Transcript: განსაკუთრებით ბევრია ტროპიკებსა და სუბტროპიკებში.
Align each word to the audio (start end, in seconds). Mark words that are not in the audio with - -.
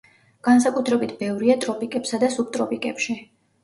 განსაკუთრებით 0.47 1.13
ბევრია 1.21 1.59
ტროპიკებსა 1.69 2.25
და 2.27 2.35
სუბტროპიკებში. 2.41 3.23